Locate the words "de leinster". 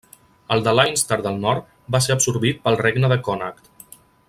0.67-1.17